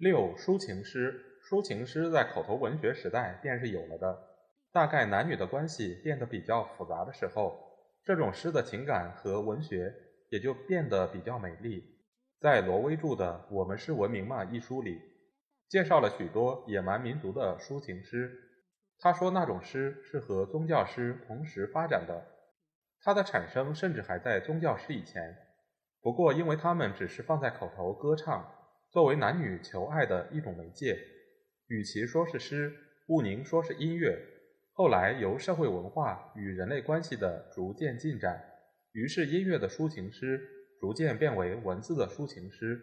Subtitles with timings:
[0.00, 1.26] 六、抒情诗。
[1.46, 4.18] 抒情诗在口头文学时代便是有了的。
[4.72, 7.58] 大概男女的关系变得比较复杂的时候，
[8.02, 9.92] 这种诗的情感和文学
[10.30, 11.84] 也就变得比较美丽。
[12.40, 14.98] 在罗威著的《我们是文明吗》一书里，
[15.68, 18.32] 介绍了许多野蛮民族的抒情诗。
[18.98, 22.24] 他说那种诗是和宗教诗同时发展的。
[23.02, 25.36] 它的产生甚至还在宗教诗以前，
[26.00, 28.50] 不过因为它们只是放在口头歌唱，
[28.90, 30.98] 作为男女求爱的一种媒介，
[31.68, 32.74] 与其说是诗，
[33.06, 34.18] 不宁说是音乐。
[34.72, 38.42] 后来由社会文化与人类关系的逐渐进展，
[38.92, 40.40] 于是音乐的抒情诗
[40.80, 42.80] 逐渐变为文字的抒情诗。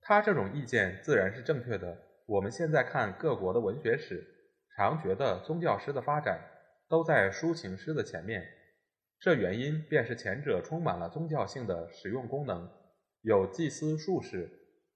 [0.00, 1.98] 他这种意见自然是正确的。
[2.26, 4.24] 我们现在看各国的文学史，
[4.76, 6.40] 常觉得宗教诗的发展
[6.88, 8.46] 都在抒情诗的前面。
[9.18, 12.70] 这原因便是前者充满了宗教性的实用功能，
[13.22, 14.48] 有祭司术士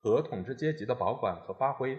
[0.05, 1.97] 和统治阶级的保管和发挥；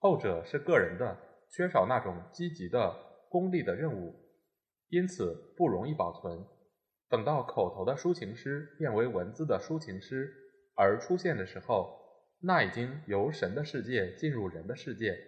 [0.00, 1.16] 后者是个人的，
[1.50, 2.94] 缺少那种积极的
[3.30, 4.14] 功利的任务，
[4.90, 6.44] 因此不容易保存。
[7.08, 10.30] 等到口头的抒情诗变为文字的抒情诗
[10.74, 11.98] 而出现的时候，
[12.42, 15.18] 那已经由神的世界进入人的世界，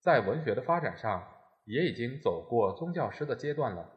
[0.00, 1.24] 在文学的发展上
[1.64, 3.88] 也已经走过宗教诗的阶段了。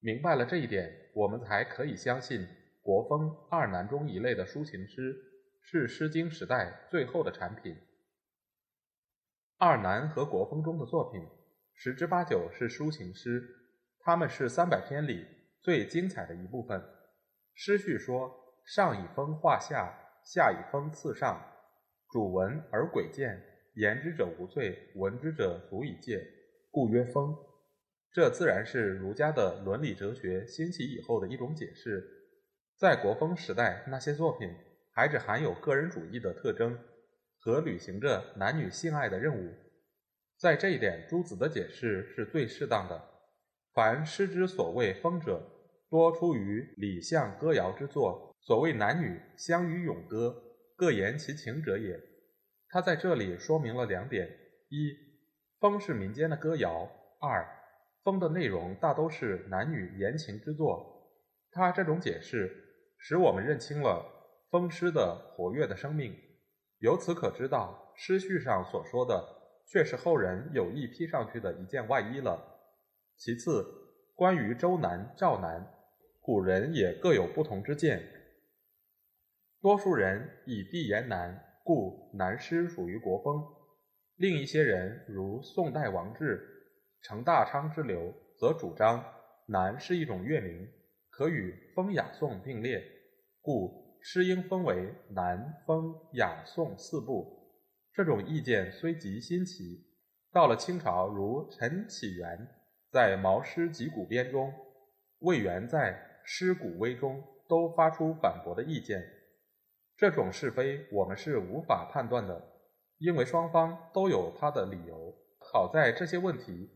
[0.00, 2.46] 明白了这一点，我们才可以相信
[2.82, 5.16] 国风二南中一类的抒情诗
[5.60, 7.76] 是《诗经》时代最后的产品。
[9.58, 11.20] 二南和国风中的作品，
[11.74, 13.42] 十之八九是抒情诗，
[14.00, 15.26] 它们是三百篇里
[15.60, 16.82] 最精彩的一部分。
[17.54, 18.32] 诗序说
[18.64, 19.92] ：“上以风化下，
[20.24, 21.38] 下以风刺上，
[22.10, 23.40] 主闻而诡见，
[23.74, 26.26] 言之者无罪，闻之者足以戒，
[26.70, 27.36] 故曰风。”
[28.12, 32.02] 这自然是儒家的伦理哲学兴起以后的一种解释。
[32.76, 34.48] 在国风时代，那些作品
[35.00, 36.78] 还只含有个人主义的特征
[37.38, 39.50] 和履行着男女性爱的任务。
[40.38, 43.02] 在这一点，朱子的解释是最适当的。
[43.72, 45.40] 凡诗之所谓风者，
[45.88, 50.36] 多出于礼相歌谣之作，所谓男女相与咏歌，
[50.76, 51.98] 各言其情者也。
[52.68, 54.28] 他在这里说明了两点：
[54.68, 54.94] 一，
[55.60, 56.86] 风是民间的歌谣；
[57.22, 57.48] 二。
[58.04, 61.10] 风的内容大都是男女言情之作，
[61.52, 62.54] 他这种解释
[62.98, 64.19] 使我们认清了
[64.50, 66.14] 风湿的活跃的生命。
[66.78, 69.24] 由此可知道，诗序上所说的
[69.66, 72.58] 却是后人有意披上去的一件外衣了。
[73.16, 73.64] 其次，
[74.14, 75.64] 关于周南、赵南，
[76.20, 78.02] 古人也各有不同之见。
[79.60, 83.42] 多数人以地言南，故南诗属于国风；
[84.16, 86.46] 另一些人如宋代王志。
[87.02, 89.02] 程大昌之流则主张
[89.46, 90.68] 南是一种乐名，
[91.10, 92.82] 可与风雅颂并列，
[93.40, 97.38] 故诗应分为南风雅颂四部。
[97.92, 99.86] 这种意见虽极新奇，
[100.32, 102.48] 到了清朝，如陈启元
[102.90, 104.52] 在《毛诗集古编》中，
[105.18, 105.92] 魏源在
[106.24, 109.02] 《诗古微》中都发出反驳的意见。
[109.96, 112.42] 这种是非我们是无法判断的，
[112.98, 115.14] 因为双方都有他的理由。
[115.38, 116.70] 好在这些问题。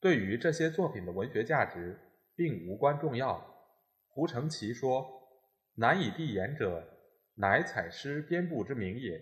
[0.00, 1.98] 对于这些作品的文学价值，
[2.36, 3.42] 并无关重要。
[4.08, 5.02] 胡承奇说
[5.76, 6.82] ：“南以地言者，
[7.34, 9.18] 乃采诗编布之名也；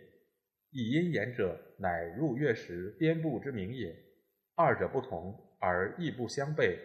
[0.71, 3.95] 以音言者，乃入乐时编布之名也。
[4.55, 6.79] 二者不同，而亦不相悖。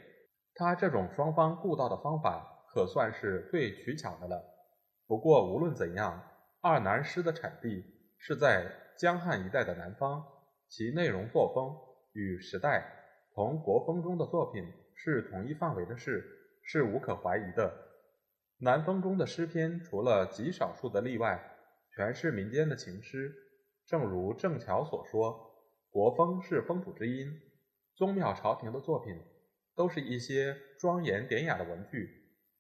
[0.56, 4.42] 他这种双方顾道的方法，可算是最取巧的了。
[5.06, 6.24] 不过无论怎样，
[6.62, 7.84] 二南诗的产地
[8.18, 10.24] 是在江汉一带的南方，
[10.70, 11.76] 其内容作风
[12.14, 12.94] 与时代。”
[13.36, 14.64] 同国风中的作品
[14.96, 16.24] 是同一范围的事，
[16.64, 17.87] 是无可怀疑的。
[18.60, 21.40] 南风中的诗篇，除了极少数的例外，
[21.96, 23.32] 全是民间的情诗。
[23.86, 25.54] 正如郑桥所说
[25.92, 27.40] ：“国风是风土之音。”
[27.96, 29.16] 宗庙朝廷的作品，
[29.76, 32.10] 都是一些庄严典雅的文句，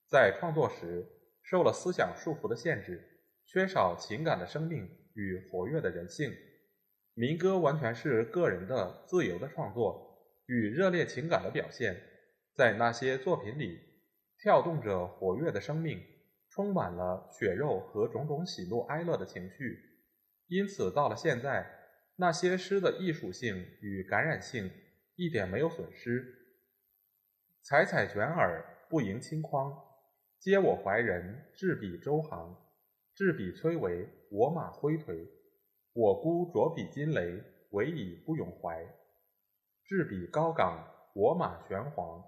[0.07, 1.05] 在创作时
[1.41, 3.03] 受了思想束缚的限制，
[3.45, 6.31] 缺少情感的生命与活跃的人性。
[7.15, 10.05] 民歌完全是个人的自由的创作。
[10.45, 12.01] 与热烈情感的表现，
[12.53, 13.79] 在那些作品里
[14.39, 15.99] 跳动着活跃的生命，
[16.49, 19.79] 充满了血肉和种种喜怒哀乐的情绪。
[20.47, 21.65] 因此，到了现在，
[22.15, 24.71] 那些诗的艺术性与感染性
[25.15, 26.33] 一点没有损失。
[27.63, 29.73] 采采卷耳，不盈顷筐。
[30.39, 32.55] 嗟我怀人，执笔周行。
[33.15, 35.27] 执笔崔嵬，我马挥颓。
[35.93, 38.85] 我孤着笔金雷，惟以不永怀。
[39.83, 42.23] 执笔高岗，我马玄黄。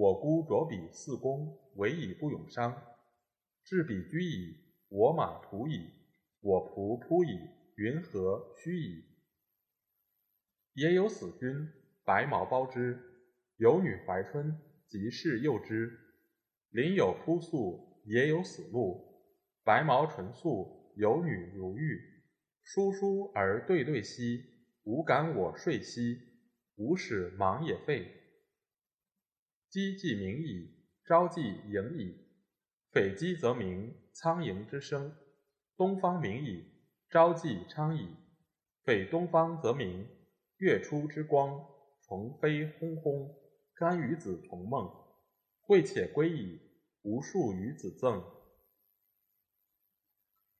[0.00, 2.74] 我孤着彼四公，惟以不永伤。
[3.62, 4.56] 执笔居矣，
[4.88, 5.90] 我马图矣。
[6.40, 7.38] 我仆扑矣，
[7.76, 9.04] 云何须矣？
[10.72, 11.68] 也有死君，
[12.02, 12.98] 白毛包之。
[13.58, 14.58] 有女怀春，
[14.88, 15.92] 及是幼之。
[16.70, 19.04] 林有扑粟，也有死鹿。
[19.64, 22.00] 白毛纯素，有女如玉。
[22.62, 24.46] 疏疏而对对兮，
[24.84, 26.16] 吾感我睡兮，
[26.76, 28.10] 吾使忙也废。
[29.70, 30.68] 鸡既鸣矣，
[31.04, 32.26] 朝既盈矣。
[32.90, 35.14] 匪鸡则鸣，苍蝇之声。
[35.76, 36.64] 东方明矣，
[37.08, 38.08] 朝既昌矣。
[38.82, 40.08] 匪东方则鸣，
[40.56, 41.64] 月出之光，
[42.02, 43.32] 虫飞轰轰。
[43.72, 44.92] 甘与子同梦，
[45.60, 46.60] 贵且归矣。
[47.02, 48.24] 无数与子赠。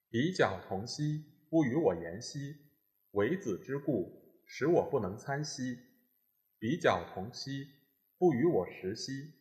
[0.09, 2.55] 比角同兮，不与我言兮。
[3.11, 5.77] 为子之故，使我不能参兮。
[6.57, 7.67] 比角同兮，
[8.21, 9.33] 不与我食兮。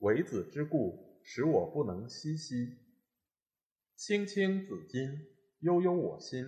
[0.00, 2.76] 为子之故，使我不能息兮。
[3.96, 5.28] 青青子衿，
[5.60, 6.44] 悠悠我心。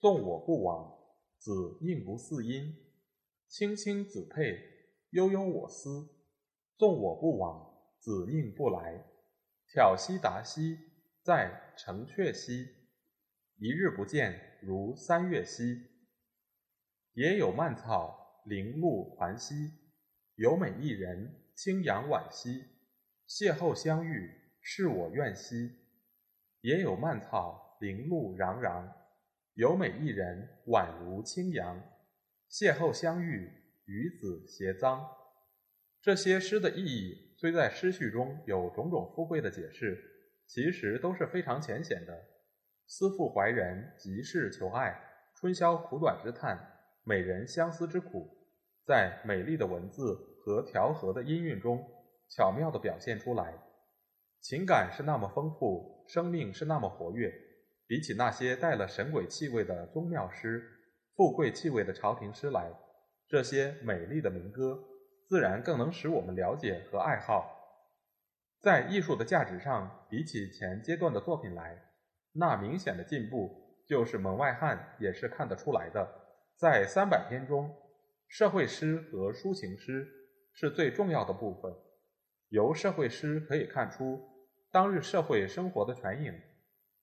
[0.00, 0.90] 纵我不往，
[1.36, 2.74] 子宁不嗣音？
[3.46, 4.58] 青青子佩，
[5.10, 6.08] 悠悠我思。
[6.78, 9.04] 纵我不往，子宁不来？
[9.68, 10.78] 挑兮达兮，
[11.22, 12.66] 在城阙兮。
[13.58, 15.76] 一日不见，如三月兮。
[17.12, 19.81] 野有蔓草，零露团兮。
[20.36, 22.64] 有美一人，清扬婉兮。
[23.28, 24.30] 邂逅相遇，
[24.60, 25.78] 是我愿兮。
[26.62, 28.90] 也有蔓草，零露攘攘；
[29.54, 31.82] 有美一人，宛如清扬。
[32.50, 33.50] 邂逅相遇，
[33.84, 35.04] 与子偕臧。
[36.00, 39.98] 这些诗的意义，虽在诗序中有种种富贵的解释，
[40.46, 42.18] 其实都是非常浅显的。
[42.86, 44.98] 思妇怀人，急事求爱，
[45.34, 46.58] 春宵苦短之叹，
[47.04, 48.41] 美人相思之苦，
[48.84, 50.14] 在美丽的文字
[50.44, 51.84] 和调和的音韵中，
[52.28, 53.54] 巧妙地表现出来。
[54.40, 57.32] 情感是那么丰富，生命是那么活跃。
[57.86, 60.62] 比起那些带了神鬼气味的宗庙诗、
[61.14, 62.72] 富贵气味的朝廷诗来，
[63.28, 64.82] 这些美丽的民歌，
[65.28, 67.54] 自然更能使我们了解和爱好。
[68.60, 71.76] 在艺术的价值上，比起前阶段的作品来，
[72.32, 76.08] 那明显的进步，就是门外汉也是看得出来的。
[76.56, 77.70] 在三百篇中，
[78.32, 80.08] 社会诗和抒情诗
[80.54, 81.70] 是最重要的部分。
[82.48, 84.18] 由社会诗可以看出。
[84.70, 86.32] 当日社会生活的全影，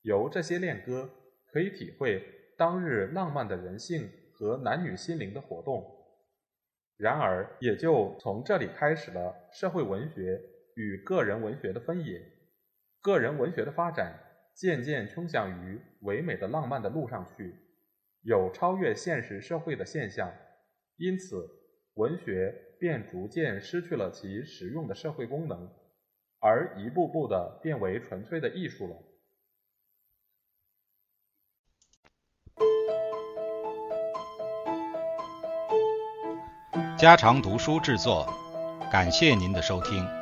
[0.01, 1.07] 由这些恋歌
[1.53, 2.25] 可以体会
[2.57, 5.85] 当日浪漫的人性和男女心灵的活动。
[6.97, 10.41] 然而，也就从这里开始了社会文学
[10.77, 12.19] 与个人文学的分野。
[13.01, 14.19] 个人文学的发展
[14.55, 17.53] 渐渐倾向于唯美的浪漫的路上去，
[18.23, 20.33] 有超越现实社会的现象，
[21.00, 21.50] 因此
[21.96, 25.68] 文学便逐渐失去了其实用的社会功能。
[26.42, 28.96] 而一步步的变为纯粹的艺术了。
[36.98, 38.25] 家常读书制作，
[38.91, 40.18] 感谢您的收听。